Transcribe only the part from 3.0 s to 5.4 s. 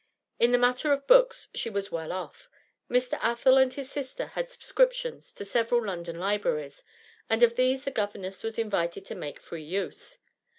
Athel and his sister had subscriptions